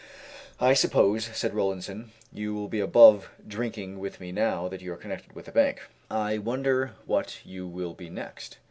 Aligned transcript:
"I 0.59 0.73
suppose," 0.73 1.25
said 1.31 1.53
Rollinson, 1.53 2.09
"you 2.33 2.55
will 2.55 2.67
be 2.67 2.79
above 2.79 3.29
drinking 3.47 3.99
with 3.99 4.19
me 4.19 4.31
now 4.31 4.67
that 4.67 4.81
you 4.81 4.91
are 4.93 4.97
connected 4.97 5.33
with 5.33 5.47
a 5.47 5.51
bank; 5.51 5.79
I 6.09 6.39
wonder 6.39 6.95
what 7.05 7.37
you 7.45 7.67
will 7.67 7.93
be 7.93 8.09
next?" 8.09 8.57